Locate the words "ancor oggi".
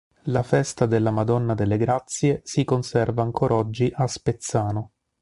3.21-3.93